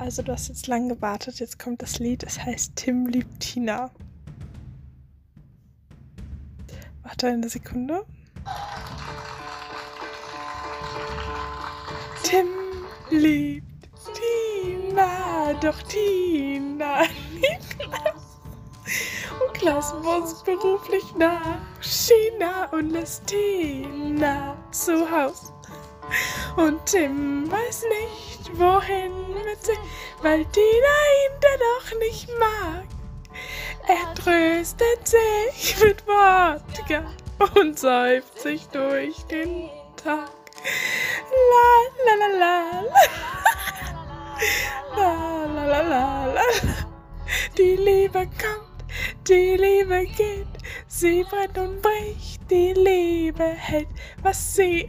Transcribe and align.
Also 0.00 0.22
du 0.22 0.32
hast 0.32 0.48
jetzt 0.48 0.66
lang 0.66 0.88
gewartet, 0.88 1.40
jetzt 1.40 1.58
kommt 1.58 1.82
das 1.82 1.98
Lied, 1.98 2.22
es 2.22 2.40
heißt 2.40 2.74
Tim 2.74 3.06
liebt 3.06 3.38
Tina. 3.38 3.90
Warte 7.02 7.26
eine 7.26 7.50
Sekunde. 7.50 8.06
Tim 12.22 12.46
liebt 13.10 13.66
Tina, 14.14 15.52
doch 15.60 15.82
Tina 15.82 17.02
liebt 17.34 17.70
Klaus 19.52 19.92
muss 20.02 20.42
beruflich 20.42 21.04
nach 21.18 21.58
China 21.82 22.70
und 22.72 22.88
lässt 22.88 23.26
Tina 23.26 24.56
zu 24.70 25.10
Haus. 25.10 25.52
Und 26.56 26.84
Tim 26.86 27.50
weiß 27.50 27.84
nicht, 27.84 28.58
wohin 28.58 29.12
mit 29.44 29.64
sich, 29.64 29.78
weil 30.22 30.44
Tina 30.46 30.96
ihn 31.24 31.40
dennoch 31.42 32.00
nicht 32.00 32.28
mag. 32.38 32.84
Er 33.86 34.14
tröstet 34.14 35.06
sich 35.06 35.76
mit 35.82 36.06
Wodka 36.06 37.04
und 37.54 37.78
säuft 37.78 38.38
sich 38.38 38.66
durch 38.68 39.24
den 39.24 39.68
Tag. 39.96 40.30
La 41.50 41.70
la 42.06 42.14
la 42.20 42.28
la 42.38 42.82
la. 44.96 45.46
La 45.54 45.64
la 45.66 45.82
la 45.82 46.26
la. 46.26 46.42
Die 47.56 47.76
Liebe 47.76 48.26
kommt, 48.26 48.84
die 49.28 49.56
Liebe 49.56 50.04
geht. 50.06 50.46
Sie 50.86 51.24
brennt 51.24 51.56
und 51.58 51.80
bricht, 51.80 52.50
die 52.50 52.72
Liebe 52.72 53.44
hält, 53.44 53.88
was 54.22 54.56
sie. 54.56 54.88